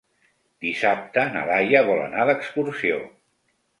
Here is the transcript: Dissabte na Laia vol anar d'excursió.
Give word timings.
Dissabte 0.65 1.25
na 1.35 1.43
Laia 1.49 1.83
vol 1.91 2.01
anar 2.07 2.25
d'excursió. 2.31 2.99